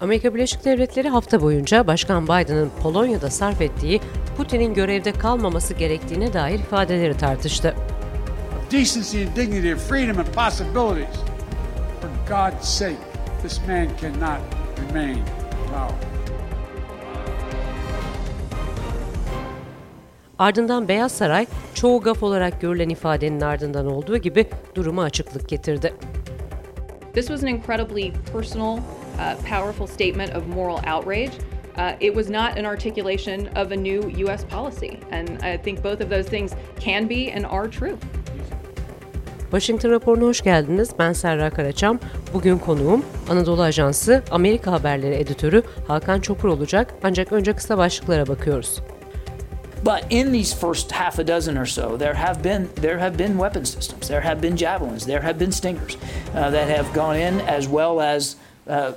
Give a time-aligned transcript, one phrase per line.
[0.00, 4.00] Amerika Birleşik Devletleri hafta boyunca Başkan Biden'ın Polonya'da sarf ettiği
[4.36, 7.74] Putin'in görevde kalmaması gerektiğine dair ifadeleri tartıştı.
[8.72, 11.16] Decency and dignity of freedom and possibilities.
[12.00, 12.96] For God's sake,
[13.42, 14.40] this man cannot
[14.88, 15.24] remain in
[15.66, 15.96] power.
[20.38, 25.94] Ardından Beyaz Saray, çoğu gaf olarak görülen ifadenin ardından olduğu gibi duruma açıklık getirdi.
[27.14, 28.78] This was an incredibly personal,
[29.20, 31.32] uh, powerful statement of moral outrage.
[31.76, 34.44] Uh, it was not an articulation of a new U.S.
[34.44, 34.98] policy.
[35.10, 37.98] And I think both of those things can be and are true.
[39.50, 40.90] Washington raporuna hoş geldiniz.
[40.98, 41.98] Ben Serra Karaçam.
[42.34, 46.94] Bugün konuğum Anadolu Ajansı Amerika Haberleri editörü Hakan Çopur olacak.
[47.02, 48.82] Ancak önce kısa başlıklara bakıyoruz.
[49.84, 53.32] But in these first half a dozen or so, there have been there have been
[53.38, 55.96] weapon systems, there have been javelins, there have been stingers
[56.34, 58.36] uh, that have gone in, as well as
[58.68, 58.92] uh,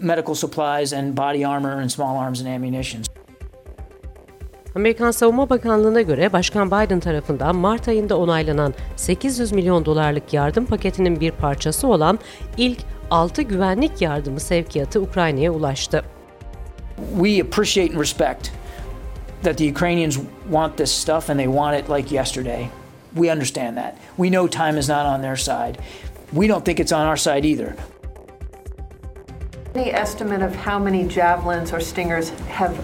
[0.00, 3.02] medical supplies and body armor and small arms and ammunition.
[4.74, 11.20] Amerikan Savunma Bakanlığı'na göre Başkan Biden tarafından Mart ayında onaylanan 800 milyon dolarlık yardım paketinin
[11.20, 12.18] bir parçası olan
[12.56, 12.78] ilk
[13.10, 16.04] 6 güvenlik yardımı sevkiyatı Ukrayna'ya ulaştı.
[17.16, 18.50] We appreciate and respect
[19.42, 22.68] that the Ukrainians want this stuff and they want it like yesterday.
[23.14, 23.94] We understand that.
[24.16, 25.78] We know time is not on their side.
[26.30, 27.74] We don't think it's on our side either.
[29.78, 32.74] Any estimate of how many javelins or stingers have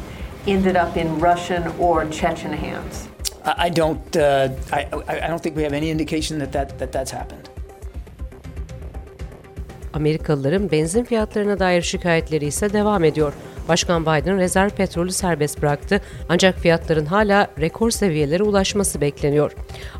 [0.46, 3.08] ended up in Russian or Chechen hands?
[3.44, 4.16] I, don't.
[4.16, 4.86] Uh, I,
[5.24, 7.48] I don't think we have any indication that, that, that that's happened.
[9.92, 13.32] Amerikalıların benzin fiyatlarına dair şikayetleri ise devam ediyor.
[13.68, 19.52] Başkan Biden rezerv petrolü serbest bıraktı ancak fiyatların hala rekor seviyelere ulaşması bekleniyor.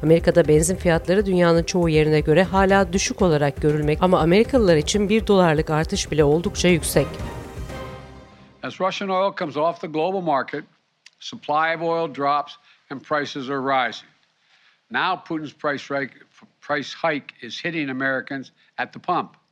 [0.03, 5.27] Amerika'da benzin fiyatları dünyanın çoğu yerine göre hala düşük olarak görülmek ama Amerikalılar için 1
[5.27, 7.07] dolarlık artış bile oldukça yüksek.
[8.63, 10.65] As Russian oil comes off the global market,
[11.19, 12.55] supply of oil drops
[12.91, 14.11] and prices are rising.
[14.91, 15.85] Now Putin's price,
[16.61, 19.44] price hike is hitting Americans at the pump.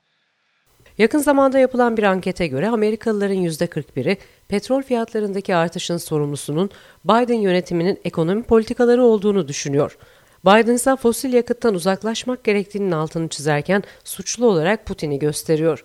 [0.98, 6.70] Yakın zamanda yapılan bir ankete göre Amerikalıların %41'i petrol fiyatlarındaki artışın sorumlusunun
[7.04, 9.98] Biden yönetiminin ekonomi politikaları olduğunu düşünüyor.
[10.44, 15.84] Biden ise fosil yakıttan uzaklaşmak gerektiğinin altını çizerken suçlu olarak Putin'i gösteriyor.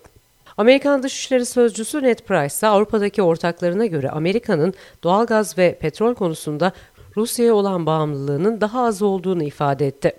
[0.56, 6.72] Amerikan Dışişleri Sözcüsü Ned Price ise Avrupa'daki ortaklarına göre Amerika'nın doğalgaz ve petrol konusunda
[7.16, 10.12] Rusya'ya olan bağımlılığının daha az olduğunu ifade etti.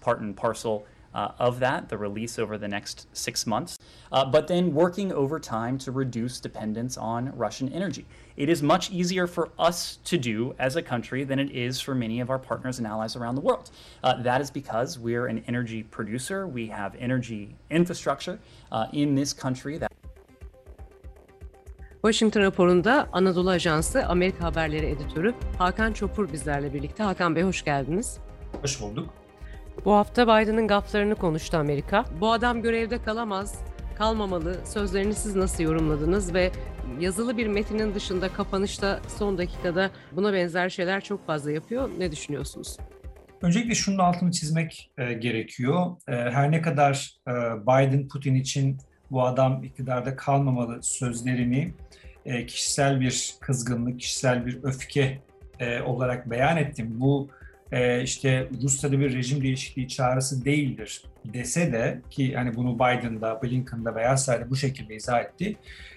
[0.00, 0.80] Part and parcel
[1.14, 3.78] uh, of that, the release over the next six months,
[4.12, 8.04] uh, but then working over time to reduce dependence on Russian energy.
[8.36, 11.94] It is much easier for us to do as a country than it is for
[11.94, 13.70] many of our partners and allies around the world.
[14.02, 18.38] Uh, that is because we're an energy producer, we have energy infrastructure
[18.72, 19.90] uh, in this country that
[22.04, 27.02] Washington raporunda Anadolu Ajansı Amerika Haberleri editörü Hakan Çopur bizlerle birlikte.
[27.02, 28.18] Hakan Bey hoş geldiniz.
[28.62, 29.23] Hoş bulduk.
[29.84, 32.04] Bu hafta Biden'ın gaflarını konuştu Amerika.
[32.20, 33.54] Bu adam görevde kalamaz,
[33.98, 34.66] kalmamalı.
[34.66, 36.50] Sözlerini siz nasıl yorumladınız ve
[37.00, 41.90] yazılı bir metinin dışında kapanışta son dakikada buna benzer şeyler çok fazla yapıyor.
[41.98, 42.76] Ne düşünüyorsunuz?
[43.42, 45.96] Öncelikle şunun altını çizmek e, gerekiyor.
[46.08, 47.32] E, her ne kadar e,
[47.66, 48.78] Biden Putin için
[49.10, 51.74] bu adam iktidarda kalmamalı sözlerini
[52.26, 55.22] e, kişisel bir kızgınlık, kişisel bir öfke
[55.60, 57.00] e, olarak beyan ettim.
[57.00, 57.30] Bu
[57.72, 63.94] e, işte Rusya'da bir rejim değişikliği çağrısı değildir dese de ki hani bunu Biden'da, Blinken'da
[63.94, 65.56] veya Sarı bu şekilde izah etti.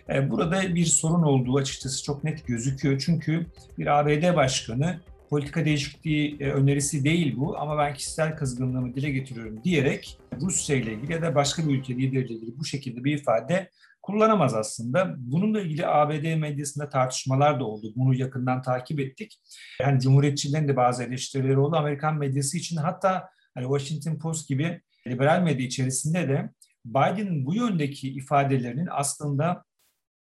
[0.10, 3.02] E, burada bir sorun olduğu açıkçası çok net gözüküyor.
[3.06, 3.46] Çünkü
[3.78, 9.64] bir ABD başkanı politika değişikliği e, önerisi değil bu ama ben kişisel kızgınlığımı dile getiriyorum
[9.64, 13.70] diyerek Rusya ile ilgili ya da başka bir ülke lideriyle ilgili bu şekilde bir ifade
[14.08, 15.16] kullanamaz aslında.
[15.18, 17.94] Bununla ilgili ABD medyasında tartışmalar da oldu.
[17.96, 19.40] Bunu yakından takip ettik.
[19.82, 21.76] Yani Cumhuriyetçilerin de bazı eleştirileri oldu.
[21.76, 26.50] Amerikan medyası için hatta hani Washington Post gibi liberal medya içerisinde de
[26.86, 29.64] Biden'ın bu yöndeki ifadelerinin aslında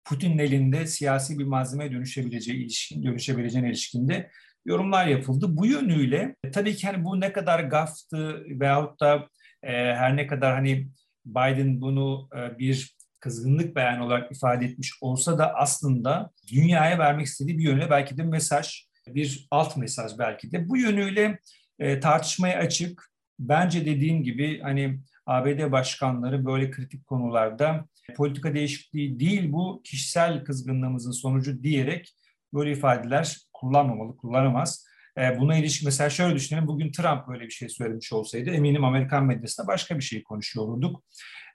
[0.05, 4.31] Putin'in elinde siyasi bir malzemeye dönüşebileceği ilişkin, dönüşebileceğine ilişkinde
[4.65, 5.45] yorumlar yapıldı.
[5.49, 9.29] Bu yönüyle tabii ki hani bu ne kadar gaftı veyahut da
[9.63, 10.87] e, her ne kadar hani
[11.25, 17.57] Biden bunu e, bir kızgınlık beyan olarak ifade etmiş olsa da aslında dünyaya vermek istediği
[17.57, 20.69] bir yönüyle belki de mesaj, bir alt mesaj belki de.
[20.69, 21.39] Bu yönüyle
[21.79, 23.11] e, tartışmaya açık.
[23.39, 27.85] Bence dediğim gibi hani ABD başkanları böyle kritik konularda
[28.15, 32.15] politika değişikliği değil bu kişisel kızgınlığımızın sonucu diyerek
[32.53, 34.85] böyle ifadeler kullanmamalı, kullanamaz.
[35.17, 36.67] E, buna ilişkin mesela şöyle düşünelim.
[36.67, 41.03] Bugün Trump böyle bir şey söylemiş olsaydı eminim Amerikan medyasında başka bir şey konuşuyor olurduk.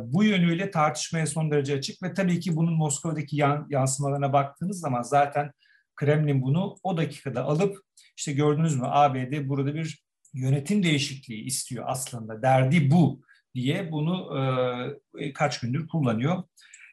[0.01, 5.03] Bu yönüyle tartışmaya son derece açık ve tabii ki bunun Moskova'daki yan, yansımalarına baktığınız zaman
[5.03, 5.53] zaten
[5.97, 7.79] Kremlin bunu o dakikada alıp
[8.17, 12.43] işte gördünüz mü ABD burada bir yönetim değişikliği istiyor aslında.
[12.43, 13.23] Derdi bu
[13.55, 14.39] diye bunu
[15.19, 16.43] e, kaç gündür kullanıyor.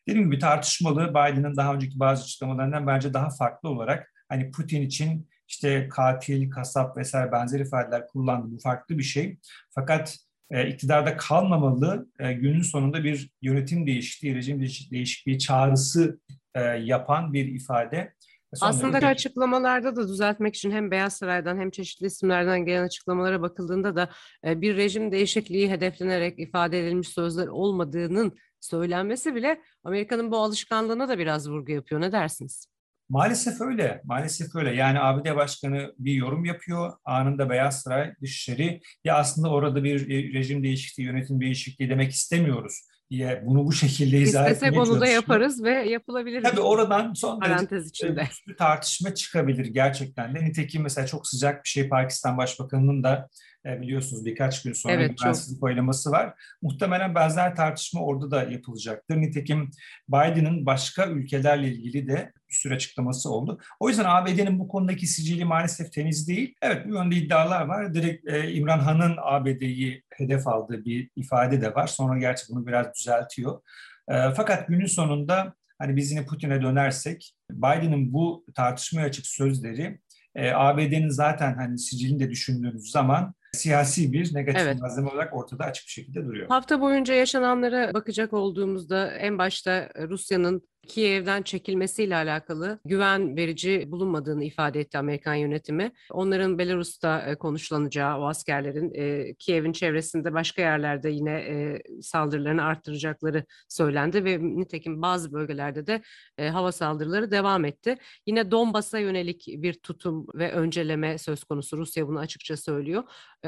[0.08, 5.30] Dediğim gibi tartışmalı Biden'ın daha önceki bazı açıklamalarından bence daha farklı olarak hani Putin için
[5.54, 8.52] işte katil, kasap vesaire benzer ifadeler kullandı.
[8.52, 9.38] Bu farklı bir şey.
[9.70, 10.18] Fakat
[10.52, 14.60] e, iktidarda kalmamalı e, günün sonunda bir yönetim değişikliği, rejim
[14.92, 16.20] değişikliği çağrısı
[16.56, 18.14] e, yapan bir ifade.
[18.62, 19.04] Aslında bir...
[19.04, 24.10] açıklamalarda da düzeltmek için hem Beyaz Saray'dan hem çeşitli isimlerden gelen açıklamalara bakıldığında da
[24.46, 31.20] e, bir rejim değişikliği hedeflenerek ifade edilmiş sözler olmadığının söylenmesi bile Amerika'nın bu alışkanlığına da
[31.20, 32.02] biraz vurgu yapıyor.
[32.02, 32.73] Ne dersiniz?
[33.14, 34.02] Maalesef öyle.
[34.04, 34.76] Maalesef öyle.
[34.76, 36.94] Yani ABD Başkanı bir yorum yapıyor.
[37.06, 42.88] Anında Beyaz Saray Dışişleri ya aslında orada bir e, rejim değişikliği, yönetim değişikliği demek istemiyoruz
[43.10, 46.44] diye bunu bu şekilde izah etmeye İstesek onu da yaparız ve yapılabilir.
[46.44, 48.28] Tabii oradan son parantez içinde.
[48.48, 50.46] bir tartışma çıkabilir gerçekten de.
[50.46, 53.30] Nitekim mesela çok sıcak bir şey Pakistan Başbakanı'nın da
[53.66, 55.64] e, biliyorsunuz birkaç gün sonra evet, güvensizlik çok.
[55.64, 56.34] oylaması var.
[56.62, 59.18] Muhtemelen benzer tartışma orada da yapılacaktır.
[59.18, 59.72] Nitekim
[60.10, 63.60] Biden'ın başka ülkelerle ilgili de bir sürü açıklaması oldu.
[63.80, 66.56] O yüzden ABD'nin bu konudaki sicili maalesef temiz değil.
[66.62, 67.94] Evet bu yönde iddialar var.
[67.94, 71.88] Direkt e, İmran Han'ın ABD'yi hedef aldığı bir ifade de var.
[71.88, 73.62] Sonra gerçi bunu biraz düzeltiyor.
[74.08, 80.00] E, fakat günün sonunda hani biz yine Putin'e dönersek Biden'ın bu tartışmaya açık sözleri
[80.36, 84.80] e, ABD'nin zaten hani sicilini de düşündüğünüz zaman siyasi bir negatif evet.
[84.80, 86.48] malzeme olarak ortada açık bir şekilde duruyor.
[86.48, 94.80] Hafta boyunca yaşananlara bakacak olduğumuzda en başta Rusya'nın Kiev'den çekilmesiyle alakalı güven verici bulunmadığını ifade
[94.80, 95.92] etti Amerikan yönetimi.
[96.12, 103.46] Onların Belarus'ta e, konuşlanacağı, o askerlerin e, Kiev'in çevresinde başka yerlerde yine e, saldırılarını arttıracakları
[103.70, 106.02] söylendi ve nitekim bazı bölgelerde de
[106.50, 107.98] hava saldırıları devam etti.
[108.28, 111.78] Yine Donbas'a yönelik bir tutum ve önceleme söz konusu.
[111.78, 113.04] Rusya bunu açıkça söylüyor.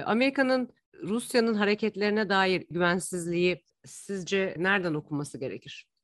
[0.05, 0.69] Amerika'nın
[1.03, 5.94] Rusya'nın hareketlerine dair güvensizliği sizce nereden okunması gerekir?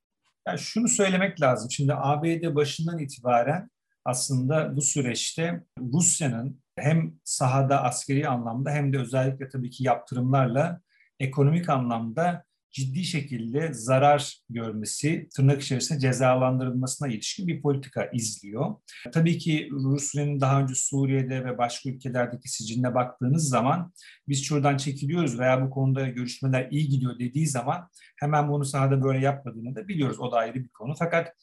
[0.47, 1.71] Yani şunu söylemek lazım.
[1.71, 3.69] Şimdi ABD başından itibaren
[4.05, 10.81] aslında bu süreçte Rusya'nın hem sahada askeri anlamda hem de özellikle tabii ki yaptırımlarla
[11.19, 18.75] ekonomik anlamda ciddi şekilde zarar görmesi, tırnak içerisinde cezalandırılmasına ilişkin bir politika izliyor.
[19.13, 23.93] Tabii ki Rusya'nın daha önce Suriye'de ve başka ülkelerdeki siciline baktığınız zaman
[24.27, 27.89] biz şuradan çekiliyoruz veya bu konuda görüşmeler iyi gidiyor dediği zaman
[28.19, 30.19] hemen bunu sahada böyle yapmadığını da biliyoruz.
[30.19, 30.93] O da ayrı bir konu.
[30.99, 31.33] Fakat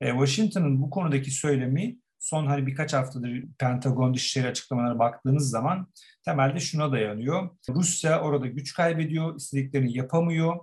[0.00, 5.86] e, Washington'ın bu konudaki söylemi son hani birkaç haftadır Pentagon dışişleri açıklamalara baktığınız zaman
[6.24, 7.50] temelde şuna dayanıyor.
[7.68, 10.56] Rusya orada güç kaybediyor, istediklerini yapamıyor.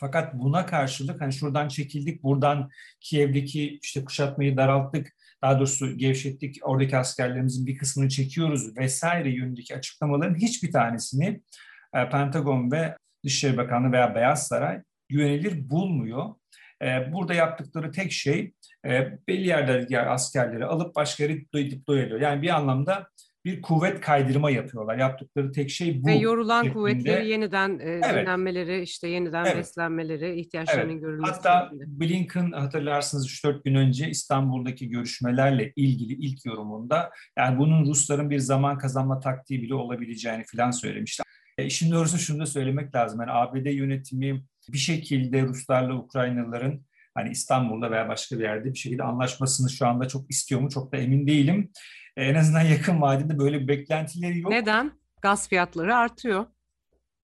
[0.00, 2.70] Fakat buna karşılık hani şuradan çekildik, buradan
[3.00, 5.12] Kiev'deki işte kuşatmayı daralttık,
[5.42, 11.40] daha doğrusu gevşettik, oradaki askerlerimizin bir kısmını çekiyoruz vesaire yönündeki açıklamaların hiçbir tanesini
[11.94, 16.34] e, Pentagon ve Dışişleri Bakanlığı veya Beyaz Saray güvenilir bulmuyor.
[16.82, 18.52] E, burada yaptıkları tek şey
[18.86, 22.20] e, belli yerlerdeki askerleri alıp başka yere deploy ediyor.
[22.20, 23.08] Yani bir anlamda
[23.44, 24.98] bir kuvvet kaydırma yapıyorlar.
[24.98, 26.06] Yaptıkları tek şey bu.
[26.06, 26.74] Ve yorulan şeklinde.
[26.74, 28.04] kuvvetleri yeniden e, evet.
[28.04, 29.56] dinlenmeleri, işte yeniden evet.
[29.56, 31.02] beslenmeleri, ihtiyaçlarının evet.
[31.02, 31.32] görülmesi.
[31.32, 32.00] Hatta şeklinde.
[32.00, 38.78] Blinken hatırlarsınız 3-4 gün önce İstanbul'daki görüşmelerle ilgili ilk yorumunda yani bunun Rusların bir zaman
[38.78, 41.26] kazanma taktiği bile olabileceğini falan söylemişler.
[41.58, 43.20] E, işin doğrusu şunu da söylemek lazım.
[43.20, 46.80] Yani ABD yönetimi bir şekilde Ruslarla Ukraynalıların
[47.14, 50.92] hani İstanbul'da veya başka bir yerde bir şekilde anlaşmasını şu anda çok istiyor mu çok
[50.92, 51.70] da emin değilim.
[52.16, 54.52] E, en azından yakın vadede böyle bir beklentileri yok.
[54.52, 54.92] Neden?
[55.22, 56.46] Gaz fiyatları artıyor.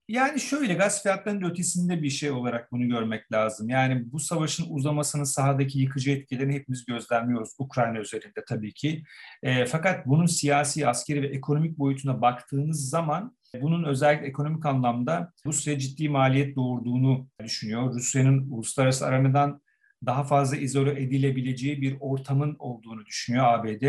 [0.09, 3.69] Yani şöyle gaz fiyatlarının ötesinde bir şey olarak bunu görmek lazım.
[3.69, 7.55] Yani bu savaşın uzamasının sahadaki yıkıcı etkilerini hepimiz gözlemliyoruz.
[7.59, 9.03] Ukrayna üzerinde tabii ki.
[9.43, 15.79] E, fakat bunun siyasi, askeri ve ekonomik boyutuna baktığınız zaman bunun özellikle ekonomik anlamda Rusya
[15.79, 17.93] ciddi maliyet doğurduğunu düşünüyor.
[17.93, 19.61] Rusya'nın uluslararası arenadan
[20.05, 23.83] daha fazla izole edilebileceği bir ortamın olduğunu düşünüyor ABD.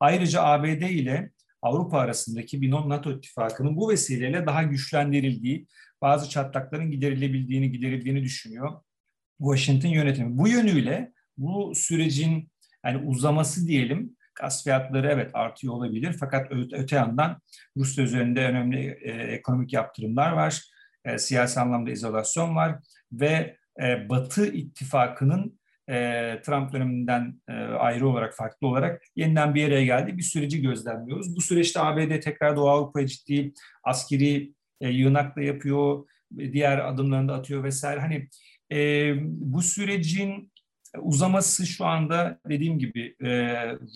[0.00, 1.30] Ayrıca ABD ile
[1.62, 5.66] Avrupa arasındaki bir NATO ittifakının bu vesileyle daha güçlendirildiği,
[6.02, 8.80] bazı çatlakların giderilebildiğini, giderildiğini düşünüyor
[9.38, 10.38] Washington yönetimi.
[10.38, 12.50] Bu yönüyle bu sürecin
[12.84, 17.40] yani uzaması diyelim gaz fiyatları evet artıyor olabilir fakat öte yandan
[17.76, 20.62] Rusya üzerinde önemli e, ekonomik yaptırımlar var,
[21.04, 22.78] e, siyasi anlamda izolasyon var
[23.12, 25.94] ve e, Batı ittifakının e,
[26.42, 30.18] Trump döneminden e, ayrı olarak, farklı olarak yeniden bir araya geldi.
[30.18, 31.36] Bir süreci gözlemliyoruz.
[31.36, 33.52] Bu süreçte ABD tekrar Doğu Avrupa'ya ciddi
[33.84, 36.06] askeri e, yığınak da yapıyor,
[36.38, 38.00] diğer adımlarını da atıyor vesaire.
[38.00, 38.28] Hani
[39.24, 40.52] bu sürecin
[40.98, 43.16] uzaması şu anda dediğim gibi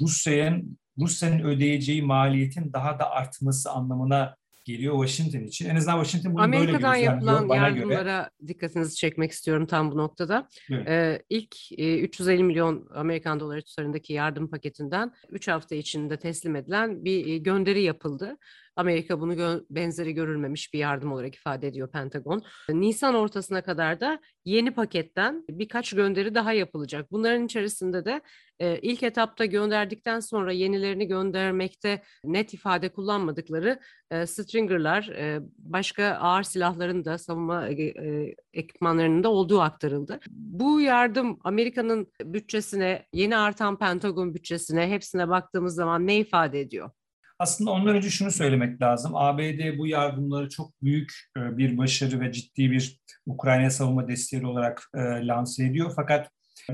[0.01, 4.37] Rusya'nın Rusya'nın ödeyeceği maliyetin daha da artması anlamına
[4.67, 5.71] geliyor Washington için.
[5.71, 8.49] En azından Washington bunu Amerika'dan böyle yapılan bana yardımlara göre.
[8.49, 10.49] dikkatinizi çekmek istiyorum tam bu noktada.
[10.71, 10.89] Evet.
[10.89, 17.05] Ee, ilk e, 350 milyon Amerikan doları tutarındaki yardım paketinden 3 hafta içinde teslim edilen
[17.05, 18.37] bir e, gönderi yapıldı.
[18.77, 22.43] Amerika bunu gö- benzeri görülmemiş bir yardım olarak ifade ediyor Pentagon.
[22.69, 27.13] Nisan ortasına kadar da yeni paketten birkaç gönderi daha yapılacak.
[27.13, 28.21] Bunların içerisinde de
[28.61, 36.43] e, ilk etapta gönderdikten sonra yenilerini göndermekte net ifade kullanmadıkları e, Stringer'lar, e, başka ağır
[36.43, 40.21] silahların da savunma e, e, ekipmanlarının da olduğu aktarıldı.
[40.31, 46.91] Bu yardım Amerika'nın bütçesine, yeni artan Pentagon bütçesine hepsine baktığımız zaman ne ifade ediyor?
[47.39, 49.13] Aslında ondan önce şunu söylemek lazım.
[49.15, 54.91] ABD bu yardımları çok büyük e, bir başarı ve ciddi bir Ukrayna savunma desteği olarak
[54.95, 55.93] e, lanse ediyor.
[55.97, 56.31] Fakat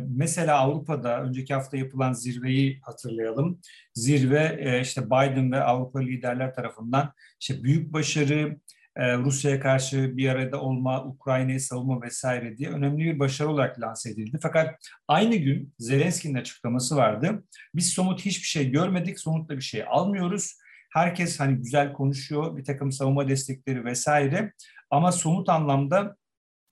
[0.09, 3.61] mesela Avrupa'da önceki hafta yapılan zirveyi hatırlayalım.
[3.95, 8.57] Zirve e, işte Biden ve Avrupa liderler tarafından işte büyük başarı,
[8.97, 14.11] e, Rusya'ya karşı bir arada olma, Ukrayna'yı savunma vesaire diye önemli bir başarı olarak lanse
[14.11, 14.39] edildi.
[14.43, 14.75] Fakat
[15.09, 17.45] aynı gün Zelenski'nin açıklaması vardı.
[17.75, 20.59] Biz somut hiçbir şey görmedik, somut da bir şey almıyoruz.
[20.93, 24.53] Herkes hani güzel konuşuyor, bir takım savunma destekleri vesaire.
[24.91, 26.17] Ama somut anlamda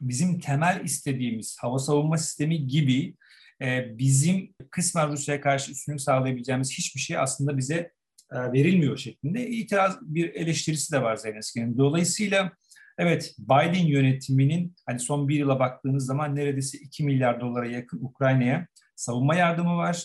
[0.01, 3.15] bizim temel istediğimiz hava savunma sistemi gibi
[3.63, 7.93] e, bizim kısmen Rusya'ya karşı üstünlük sağlayabileceğimiz hiçbir şey aslında bize
[8.33, 11.79] e, verilmiyor şeklinde itiraz bir eleştirisi de var Zelenski'nin.
[11.79, 12.53] Dolayısıyla
[12.99, 18.67] evet Biden yönetiminin hani son bir yıla baktığınız zaman neredeyse 2 milyar dolara yakın Ukrayna'ya
[18.97, 20.05] savunma yardımı var.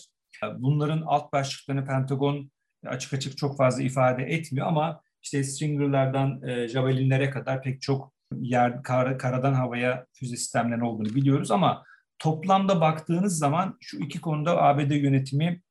[0.58, 2.50] Bunların alt başlıklarını Pentagon
[2.86, 8.82] açık açık çok fazla ifade etmiyor ama işte Stringer'lardan e, Javelin'lere kadar pek çok yer
[8.82, 11.84] kar, karadan havaya füze sistemlerinin olduğunu biliyoruz ama
[12.18, 15.62] toplamda baktığınız zaman şu iki konuda ABD yönetimi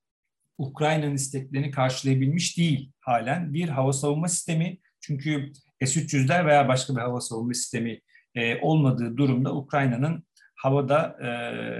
[0.58, 3.54] Ukrayna'nın isteklerini karşılayabilmiş değil halen.
[3.54, 5.52] Bir hava savunma sistemi çünkü
[5.86, 8.02] S-300'ler veya başka bir hava savunma sistemi
[8.36, 10.24] e, olmadığı durumda Ukrayna'nın
[10.56, 11.26] havada e,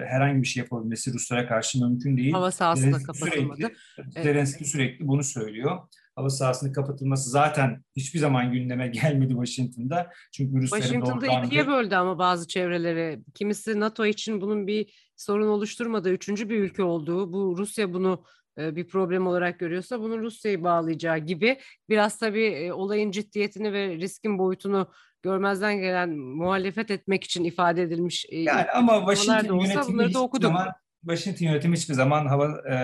[0.06, 2.32] herhangi bir şey yapabilmesi Ruslara karşı mümkün değil.
[2.32, 3.72] Hava sahası da kapatılmadı.
[3.96, 4.72] Sürekli, Zelenski evet.
[4.72, 5.80] sürekli bunu söylüyor.
[6.16, 10.12] Hava sahasının kapatılması zaten hiçbir zaman gündeme gelmedi Washington'da.
[10.32, 13.20] Çünkü Rusların Washington'da ikiye böldü ama bazı çevreleri.
[13.34, 18.24] Kimisi NATO için bunun bir sorun oluşturmadığı üçüncü bir ülke olduğu, bu Rusya bunu
[18.58, 23.96] e, bir problem olarak görüyorsa bunun Rusya'yı bağlayacağı gibi biraz tabii e, olayın ciddiyetini ve
[23.96, 24.88] riskin boyutunu
[25.24, 30.48] görmezden gelen muhalefet etmek için ifade edilmiş e, yani ama Washington yönetimi da okuduk.
[30.48, 30.68] Zaman,
[31.08, 32.76] Washington yönetimi hiçbir zaman hava e,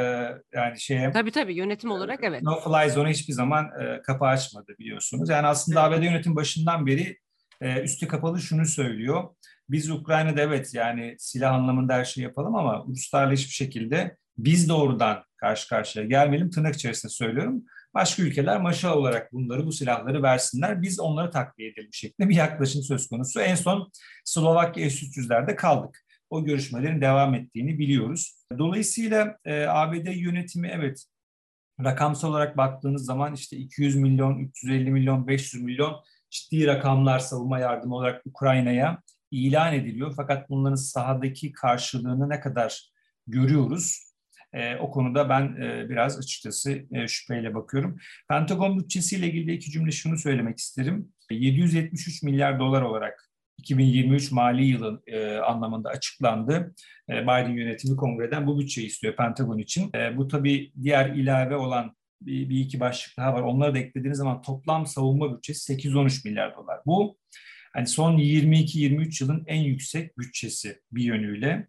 [0.53, 2.41] yani şeye tabii tabii yönetim olarak evet.
[2.41, 5.29] No fly zone hiçbir zaman e, kapı açmadı biliyorsunuz.
[5.29, 5.83] Yani aslında.
[5.83, 7.17] ABD yönetim başından beri
[7.61, 9.23] e, üstü kapalı şunu söylüyor.
[9.69, 15.23] Biz Ukrayna'da evet yani silah anlamında her şeyi yapalım ama Ruslarla hiçbir şekilde biz doğrudan
[15.37, 16.49] karşı karşıya gelmeyelim.
[16.49, 17.63] Tırnak içerisinde söylüyorum.
[17.93, 20.81] Başka ülkeler maşa olarak bunları, bu silahları versinler.
[20.81, 23.41] Biz onları takviye edelim şeklinde bir yaklaşım söz konusu.
[23.41, 23.91] En son
[24.25, 25.99] Slovakya S-300'lerde kaldık.
[26.31, 28.45] O görüşmelerin devam ettiğini biliyoruz.
[28.57, 31.05] Dolayısıyla e, ABD yönetimi evet
[31.83, 37.95] rakamsal olarak baktığınız zaman işte 200 milyon, 350 milyon, 500 milyon ciddi rakamlar savunma yardımı
[37.95, 40.13] olarak Ukrayna'ya ilan ediliyor.
[40.15, 42.91] Fakat bunların sahadaki karşılığını ne kadar
[43.27, 44.11] görüyoruz?
[44.53, 47.97] E, o konuda ben e, biraz açıkçası e, şüpheyle bakıyorum.
[48.29, 51.13] Pentagon bütçesiyle ilgili iki cümle şunu söylemek isterim.
[51.31, 53.30] 773 milyar dolar olarak
[53.61, 56.73] 2023 mali yılı e, anlamında açıklandı.
[57.09, 59.91] E, Biden yönetimi kongreden bu bütçeyi istiyor Pentagon için.
[59.95, 63.41] E, bu tabii diğer ilave olan bir, bir iki başlık daha var.
[63.41, 66.79] Onları da eklediğiniz zaman toplam savunma bütçesi 813 milyar dolar.
[66.85, 67.17] Bu
[67.73, 71.67] hani son 22-23 yılın en yüksek bütçesi bir yönüyle.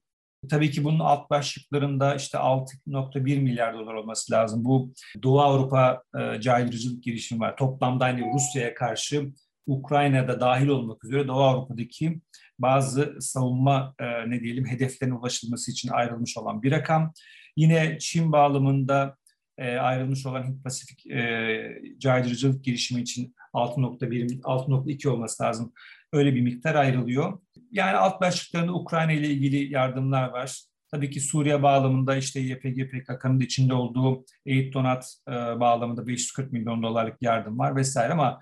[0.50, 4.64] Tabii ki bunun alt başlıklarında işte 6.1 milyar dolar olması lazım.
[4.64, 7.56] Bu Doğu Avrupa e, caydırıcılık girişimi var.
[7.56, 9.32] Toplamda hani Rusya'ya karşı
[9.66, 12.21] Ukrayna'da dahil olmak üzere Doğu Avrupa'daki
[12.59, 17.12] bazı savunma e, ne diyelim hedeflerine ulaşılması için ayrılmış olan bir rakam.
[17.57, 19.16] Yine Çin bağlamında
[19.59, 25.73] e, ayrılmış olan Hint-Pasifik e, caydırıcılık girişimi için 6.1 6.2 olması lazım.
[26.12, 27.38] Öyle bir miktar ayrılıyor.
[27.73, 30.62] Yani alt başlıklarında Ukrayna ile ilgili yardımlar var.
[30.90, 36.83] Tabii ki Suriye bağlamında işte YPG PKK'nın içinde olduğu eğit donat e, bağlamında 540 milyon
[36.83, 38.40] dolarlık yardım var vesaire ama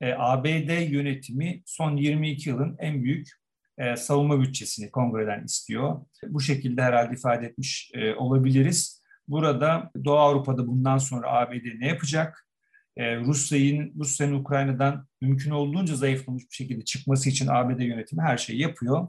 [0.00, 3.28] e, ABD yönetimi son 22 yılın en büyük
[3.78, 6.00] e, savunma bütçesini kongreden istiyor.
[6.26, 9.02] Bu şekilde herhalde ifade etmiş e, olabiliriz.
[9.28, 12.46] Burada Doğu Avrupa'da bundan sonra ABD ne yapacak?
[12.98, 19.08] Rusya'nın Rusya'nın Ukrayna'dan mümkün olduğunca zayıflamış bir şekilde çıkması için ABD yönetimi her şeyi yapıyor.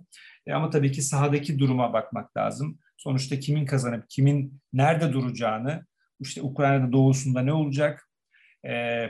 [0.51, 2.79] Ama tabii ki sahadaki duruma bakmak lazım.
[2.97, 5.85] Sonuçta kimin kazanıp kimin nerede duracağını,
[6.19, 8.09] işte Ukrayna'da doğusunda ne olacak,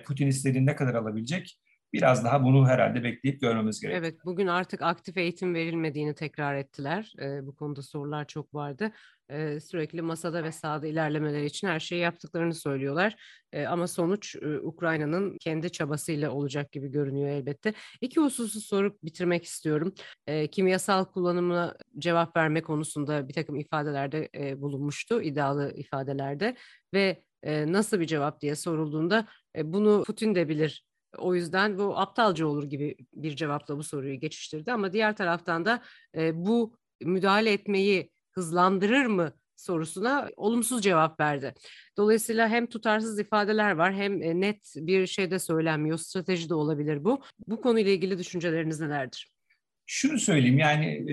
[0.06, 1.60] Putin istediğini ne kadar alabilecek
[1.94, 4.04] biraz daha bunu herhalde bekleyip görmemiz gerekiyor.
[4.04, 7.14] Evet, bugün artık aktif eğitim verilmediğini tekrar ettiler.
[7.22, 8.92] E, bu konuda sorular çok vardı.
[9.30, 13.16] E, sürekli masada ve sahada ilerlemeleri için her şeyi yaptıklarını söylüyorlar.
[13.54, 17.74] E, ama sonuç e, Ukrayna'nın kendi çabasıyla olacak gibi görünüyor elbette.
[18.02, 19.94] İki hususu sorup bitirmek istiyorum.
[20.28, 26.56] E, kimyasal kullanımına cevap verme konusunda bir takım ifadelerde e, bulunmuştu, iddialı ifadelerde
[26.94, 30.86] ve e, nasıl bir cevap diye sorulduğunda e, bunu Putin de bilir
[31.18, 35.82] o yüzden bu aptalca olur gibi bir cevapla bu soruyu geçiştirdi ama diğer taraftan da
[36.16, 41.54] e, bu müdahale etmeyi hızlandırır mı sorusuna olumsuz cevap verdi.
[41.98, 45.98] Dolayısıyla hem tutarsız ifadeler var hem net bir şey de söylenmiyor.
[45.98, 47.22] Strateji de olabilir bu.
[47.48, 49.32] Bu konuyla ilgili düşünceleriniz nelerdir?
[49.86, 51.06] Şunu söyleyeyim yani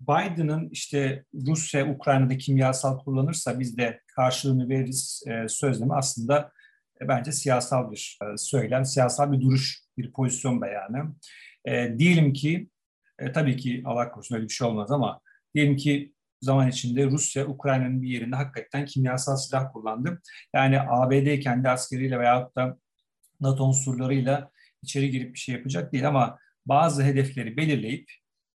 [0.00, 6.52] Biden'ın işte Rusya Ukrayna'da kimyasal kullanırsa biz de karşılığını veririz sözlemi aslında
[7.08, 11.14] bence siyasal bir e, söylem, siyasal bir duruş, bir pozisyon beyanı.
[11.64, 12.68] E, diyelim ki,
[13.18, 15.20] e, tabii ki Allah korusun öyle bir şey olmaz ama
[15.54, 20.22] diyelim ki zaman içinde Rusya, Ukrayna'nın bir yerinde hakikaten kimyasal silah kullandı.
[20.54, 22.78] Yani ABD kendi askeriyle veyahut da
[23.40, 24.50] NATO unsurlarıyla
[24.82, 28.10] içeri girip bir şey yapacak değil ama bazı hedefleri belirleyip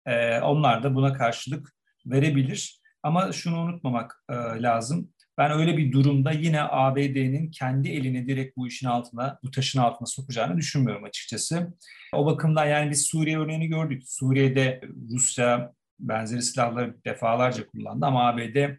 [0.05, 1.73] e, onlar da buna karşılık
[2.05, 2.81] verebilir.
[3.03, 5.13] Ama şunu unutmamak e, lazım.
[5.37, 10.05] Ben öyle bir durumda yine ABD'nin kendi elini direkt bu işin altına, bu taşın altına
[10.05, 11.73] sokacağını düşünmüyorum açıkçası.
[12.13, 14.03] O bakımdan yani biz Suriye örneğini gördük.
[14.05, 18.69] Suriye'de Rusya benzeri silahları defalarca kullandı ama ABD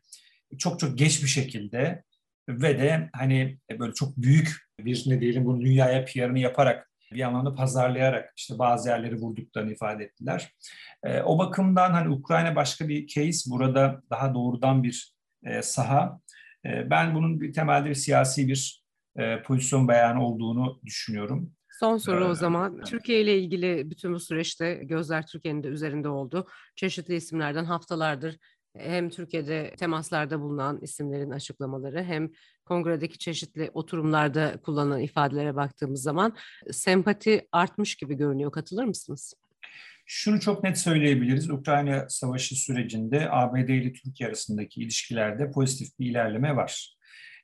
[0.58, 2.04] çok çok geç bir şekilde
[2.48, 7.54] ve de hani böyle çok büyük bir ne diyelim bunu dünyaya PR'ını yaparak bir anlamda
[7.54, 10.52] pazarlayarak işte bazı yerleri vurduklarını ifade ettiler.
[11.04, 16.20] E, o bakımdan hani Ukrayna başka bir case burada daha doğrudan bir e, saha.
[16.68, 18.84] Ee, ben bunun bir temelde bir siyasi bir
[19.16, 21.52] e, pozisyon beyanı olduğunu düşünüyorum.
[21.80, 22.80] Son soru o ee, zaman.
[22.80, 26.47] Türkiye ile ilgili bütün bu süreçte gözler Türkiye'nin de üzerinde oldu.
[26.76, 28.38] Çeşitli isimlerden haftalardır
[28.76, 32.30] hem Türkiye'de temaslarda bulunan isimlerin açıklamaları hem
[32.64, 36.36] kongredeki çeşitli oturumlarda kullanılan ifadelere baktığımız zaman
[36.71, 38.52] sempati artmış gibi görünüyor.
[38.52, 39.34] Katılır mısınız?
[40.10, 41.50] Şunu çok net söyleyebiliriz.
[41.50, 46.97] Ukrayna Savaşı sürecinde ABD ile Türkiye arasındaki ilişkilerde pozitif bir ilerleme var.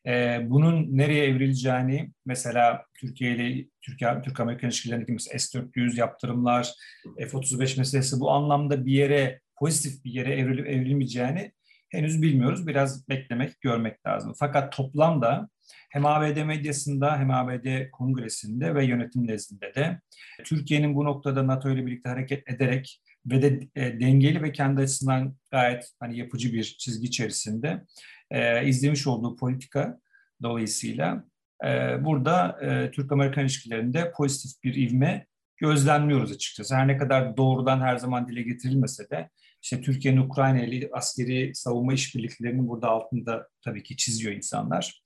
[0.06, 6.72] Ee, bunun nereye evrileceğini mesela Türkiye ile Türkiye Türk Amerikan ilişkilerindeki mesela S-400 yaptırımlar,
[7.18, 11.52] F-35 meselesi bu anlamda bir yere pozitif bir yere evrilip evrilmeyeceğini
[11.90, 12.66] henüz bilmiyoruz.
[12.66, 14.32] Biraz beklemek, görmek lazım.
[14.38, 15.48] Fakat toplamda
[15.94, 20.00] hem ABD medyasında hem ABD kongresinde ve yönetim nezdinde de
[20.44, 25.36] Türkiye'nin bu noktada NATO ile birlikte hareket ederek ve de e, dengeli ve kendi açısından
[25.50, 27.84] gayet hani yapıcı bir çizgi içerisinde
[28.30, 30.00] e, izlemiş olduğu politika
[30.42, 31.24] dolayısıyla
[31.64, 31.68] e,
[32.04, 35.26] burada e, Türk-Amerikan ilişkilerinde pozitif bir ivme
[35.56, 36.74] gözlemliyoruz açıkçası.
[36.74, 39.30] Her ne kadar doğrudan her zaman dile getirilmese de
[39.62, 45.04] işte Türkiye'nin Ukrayna ile askeri savunma işbirliklerinin burada altında tabii ki çiziyor insanlar.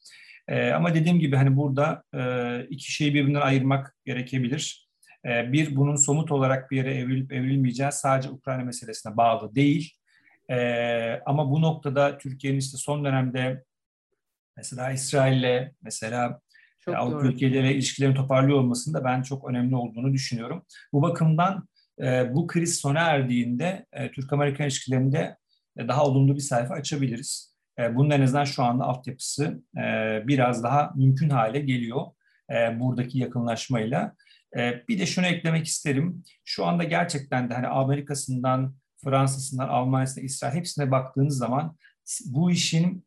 [0.49, 4.89] E, ama dediğim gibi hani burada e, iki şeyi birbirinden ayırmak gerekebilir.
[5.25, 9.93] E, bir, bunun somut olarak bir yere evrilip evrilmeyeceği sadece Ukrayna meselesine bağlı değil.
[10.51, 13.65] E, ama bu noktada Türkiye'nin işte son dönemde
[14.57, 16.41] mesela İsrail'le mesela
[16.81, 20.65] çok Avrupa ülkeleriyle ilişkilerini toparlıyor olmasında ben çok önemli olduğunu düşünüyorum.
[20.93, 21.69] Bu bakımdan
[22.01, 25.37] e, bu kriz sona erdiğinde e, Türk-Amerikan ilişkilerinde
[25.77, 27.58] e, daha olumlu bir sayfa açabiliriz.
[27.79, 29.83] E, bunun en azından şu anda altyapısı e,
[30.27, 32.07] biraz daha mümkün hale geliyor
[32.51, 34.15] e, buradaki yakınlaşmayla.
[34.89, 36.23] Bir de şunu eklemek isterim.
[36.45, 41.77] Şu anda gerçekten de hani Amerika'sından, Fransa'sından, Almanya'sından, İsrail hepsine baktığınız zaman
[42.27, 43.07] bu işin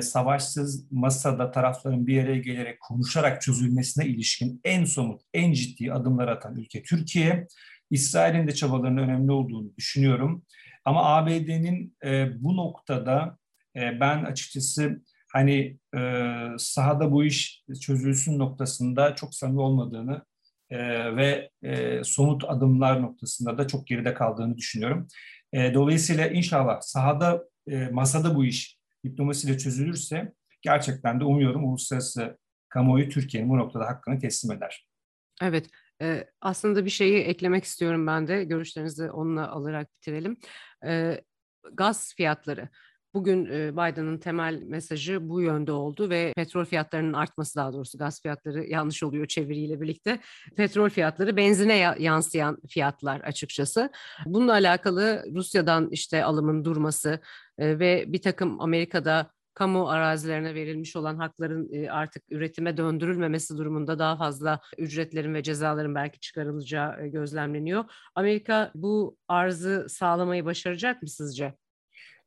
[0.00, 6.56] savaşsız masada tarafların bir araya gelerek konuşarak çözülmesine ilişkin en somut, en ciddi adımlar atan
[6.56, 7.46] ülke Türkiye.
[7.90, 10.44] İsrail'in de çabalarının önemli olduğunu düşünüyorum.
[10.84, 11.96] Ama ABD'nin
[12.42, 13.38] bu noktada
[13.76, 15.02] e, ben açıkçası
[15.32, 16.00] hani e,
[16.58, 20.24] sahada bu iş çözülsün noktasında çok samimi olmadığını
[20.70, 20.78] e,
[21.16, 25.08] ve e, somut adımlar noktasında da çok geride kaldığını düşünüyorum.
[25.54, 27.44] Dolayısıyla inşallah sahada,
[27.90, 34.52] masada bu iş diplomasiyle çözülürse gerçekten de umuyorum uluslararası kamuoyu Türkiye'nin bu noktada hakkını teslim
[34.52, 34.86] eder.
[35.42, 35.66] Evet,
[36.02, 38.44] Ee, aslında bir şeyi eklemek istiyorum ben de.
[38.44, 40.36] Görüşlerinizi onunla alarak bitirelim.
[40.86, 41.20] Ee,
[41.72, 42.68] gaz fiyatları.
[43.14, 48.66] Bugün Biden'ın temel mesajı bu yönde oldu ve petrol fiyatlarının artması daha doğrusu gaz fiyatları
[48.66, 50.18] yanlış oluyor çeviriyle birlikte.
[50.56, 53.90] Petrol fiyatları benzine yansıyan fiyatlar açıkçası.
[54.26, 57.20] Bununla alakalı Rusya'dan işte alımın durması
[57.58, 64.60] ve bir takım Amerika'da kamu arazilerine verilmiş olan hakların artık üretime döndürülmemesi durumunda daha fazla
[64.78, 67.84] ücretlerin ve cezaların belki çıkarılacağı gözlemleniyor.
[68.14, 71.59] Amerika bu arzı sağlamayı başaracak mı sizce?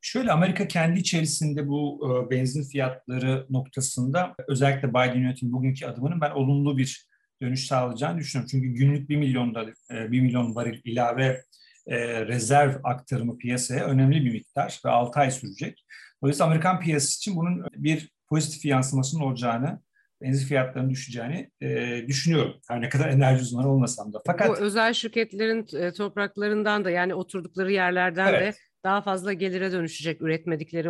[0.04, 6.30] Şöyle Amerika kendi içerisinde bu e, benzin fiyatları noktasında özellikle Biden yönetimi bugünkü adımının ben
[6.30, 7.06] olumlu bir
[7.42, 8.48] dönüş sağlayacağını düşünüyorum.
[8.50, 11.42] Çünkü günlük 1 milyon da 1 milyon varil ilave
[11.86, 15.84] e, rezerv aktarımı piyasaya önemli bir miktar ve 6 ay sürecek.
[16.22, 19.80] Dolayısıyla Amerikan piyasası için bunun bir pozitif yansımasının olacağını
[20.22, 22.54] benzin fiyatlarının düşeceğini e, düşünüyorum.
[22.68, 24.20] Her ne kadar enerji uzmanı olmasam da.
[24.26, 28.54] Fakat bu özel şirketlerin e, topraklarından da yani oturdukları yerlerden evet.
[28.54, 30.88] de daha fazla gelire dönüşecek üretmedikleri,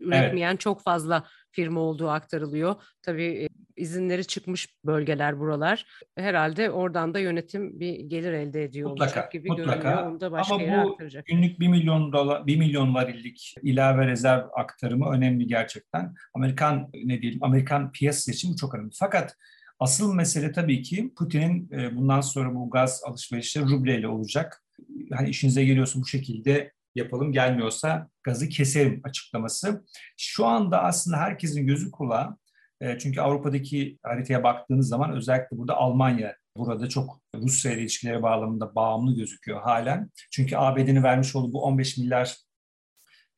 [0.00, 0.60] üretmeyen evet.
[0.60, 2.74] çok fazla firma olduğu aktarılıyor.
[3.02, 5.86] Tabii izinleri çıkmış bölgeler buralar.
[6.16, 9.74] Herhalde oradan da yönetim bir gelir elde ediyor mutlaka, olacak gibi mutlaka.
[9.74, 10.10] görünüyor.
[10.10, 11.26] Onu da başka Ama bu aktaracak.
[11.26, 16.14] günlük 1 milyon dolar, 1 milyon varillik ilave rezerv aktarımı önemli gerçekten.
[16.34, 18.90] Amerikan ne diyelim Amerikan piyasası için bu çok önemli.
[18.94, 19.36] Fakat
[19.78, 24.62] asıl mesele tabii ki Putin'in bundan sonra bu gaz alışverişi rubleyle olacak.
[25.12, 29.84] Hani işinize geliyorsa bu şekilde yapalım gelmiyorsa gazı keserim açıklaması.
[30.16, 32.36] Şu anda aslında herkesin gözü kulağı
[32.80, 38.74] e, çünkü Avrupa'daki haritaya baktığınız zaman özellikle burada Almanya burada çok Rusya ile ilişkileri bağlamında
[38.74, 40.10] bağımlı gözüküyor halen.
[40.30, 42.36] Çünkü ABD'nin vermiş olduğu bu 15 milyar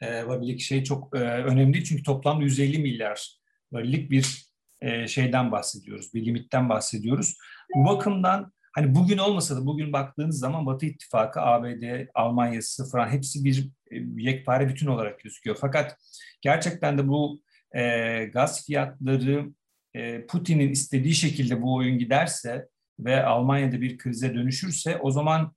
[0.01, 3.38] e, varillik şey çok e, önemli çünkü toplamda 150 milyar
[3.73, 4.47] varillik bir
[4.81, 7.37] e, şeyden bahsediyoruz, bir limitten bahsediyoruz.
[7.75, 13.45] Bu bakımdan Hani bugün olmasa da bugün baktığınız zaman Batı İttifakı, ABD, Almanya'sı falan hepsi
[13.45, 15.57] bir e, yekpare bütün olarak gözüküyor.
[15.61, 15.97] Fakat
[16.41, 17.41] gerçekten de bu
[17.77, 19.51] e, gaz fiyatları
[19.95, 25.53] e, Putin'in istediği şekilde bu oyun giderse ve Almanya'da bir krize dönüşürse o zaman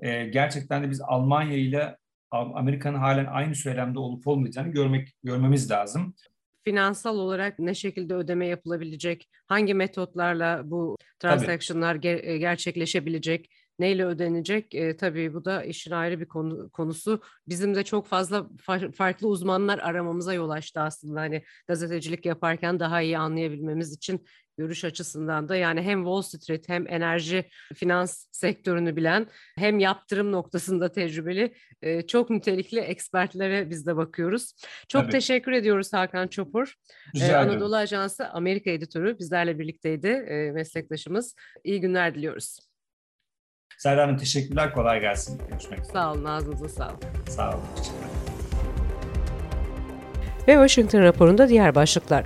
[0.00, 1.96] e, gerçekten de biz Almanya ile
[2.30, 6.14] Amerika'nın halen aynı söylemde olup olmayacağını görmek görmemiz lazım
[6.68, 14.74] finansal olarak ne şekilde ödeme yapılabilecek, hangi metotlarla bu transaction'lar ger- e, gerçekleşebilecek, neyle ödenecek?
[14.74, 17.20] E, tabii bu da işin ayrı bir konu, konusu.
[17.48, 21.20] Bizim de çok fazla far, farklı uzmanlar aramamıza yol açtı aslında.
[21.20, 24.26] Hani gazetecilik yaparken daha iyi anlayabilmemiz için
[24.58, 27.44] görüş açısından da yani hem Wall Street hem enerji
[27.74, 29.26] finans sektörünü bilen
[29.58, 34.52] hem yaptırım noktasında tecrübeli e, çok nitelikli ekspertlere biz de bakıyoruz.
[34.88, 35.12] Çok Tabii.
[35.12, 36.74] teşekkür ediyoruz Hakan Çopur.
[37.14, 41.34] Rica ee, Anadolu Ajansı Amerika editörü bizlerle birlikteydi e, meslektaşımız.
[41.64, 42.58] İyi günler diliyoruz.
[43.78, 44.72] Serra Hanım teşekkürler.
[44.72, 45.40] Kolay gelsin.
[45.50, 45.92] Görüşmek üzere.
[45.92, 46.24] Sağ olun.
[46.24, 47.02] Ağzınıza sağlık.
[47.28, 47.64] Sağ olun.
[50.48, 52.24] Ve Washington raporunda diğer başlıklar.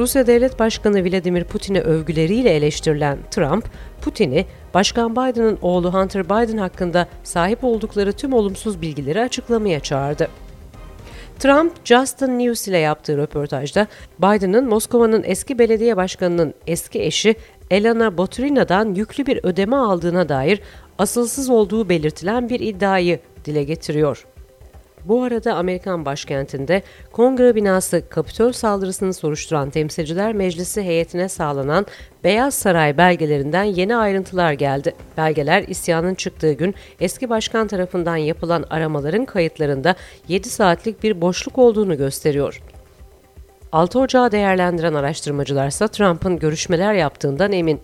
[0.00, 3.64] Rusya Devlet Başkanı Vladimir Putin'i övgüleriyle eleştirilen Trump,
[4.02, 10.28] Putin'i Başkan Biden'ın oğlu Hunter Biden hakkında sahip oldukları tüm olumsuz bilgileri açıklamaya çağırdı.
[11.38, 13.86] Trump, Justin News ile yaptığı röportajda
[14.18, 17.34] Biden'ın Moskova'nın eski belediye başkanının eski eşi
[17.70, 20.60] Elena Boturina'dan yüklü bir ödeme aldığına dair
[20.98, 24.26] asılsız olduğu belirtilen bir iddiayı dile getiriyor.
[25.04, 26.82] Bu arada Amerikan başkentinde
[27.12, 31.86] kongre binası Kapitol saldırısını soruşturan Temsilciler Meclisi heyetine sağlanan
[32.24, 34.94] Beyaz Saray belgelerinden yeni ayrıntılar geldi.
[35.16, 39.94] Belgeler isyanın çıktığı gün eski başkan tarafından yapılan aramaların kayıtlarında
[40.28, 42.62] 7 saatlik bir boşluk olduğunu gösteriyor.
[43.72, 47.80] 6 Ocağı değerlendiren araştırmacılar ise Trump'ın görüşmeler yaptığından emin.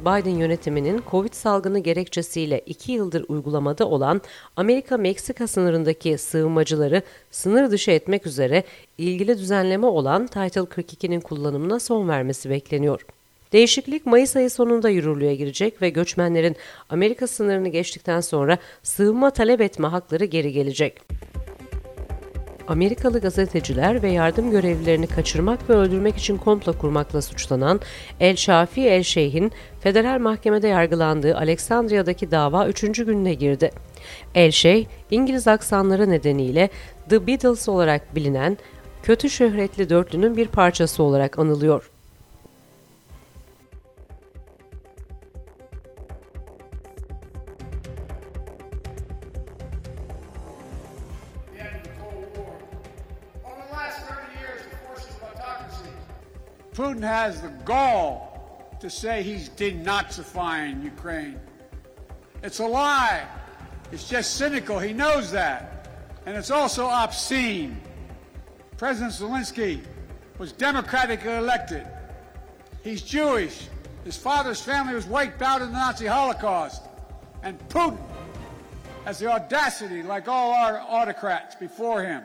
[0.00, 4.20] Biden yönetiminin Covid salgını gerekçesiyle iki yıldır uygulamada olan
[4.56, 8.64] Amerika-Meksika sınırındaki sığınmacıları sınır dışı etmek üzere
[8.98, 13.06] ilgili düzenleme olan Title 42'nin kullanımına son vermesi bekleniyor.
[13.52, 16.56] Değişiklik Mayıs ayı sonunda yürürlüğe girecek ve göçmenlerin
[16.88, 21.00] Amerika sınırını geçtikten sonra sığınma talep etme hakları geri gelecek.
[22.68, 27.80] Amerikalı gazeteciler ve yardım görevlilerini kaçırmak ve öldürmek için komplo kurmakla suçlanan
[28.20, 32.80] El Şafi El Şeyh'in federal mahkemede yargılandığı Aleksandriya'daki dava 3.
[32.80, 33.70] gününe girdi.
[34.34, 36.68] El Şeyh, İngiliz aksanları nedeniyle
[37.08, 38.58] The Beatles olarak bilinen
[39.02, 41.90] kötü şöhretli dörtlünün bir parçası olarak anılıyor.
[56.76, 61.40] Putin has the gall to say he's denazifying Ukraine.
[62.42, 63.26] It's a lie.
[63.92, 64.78] It's just cynical.
[64.78, 65.88] He knows that.
[66.26, 67.80] And it's also obscene.
[68.76, 69.80] President Zelensky
[70.36, 71.86] was democratically elected.
[72.84, 73.68] He's Jewish.
[74.04, 76.82] His father's family was wiped out in the Nazi Holocaust.
[77.42, 77.98] And Putin
[79.06, 82.22] has the audacity, like all our autocrats before him,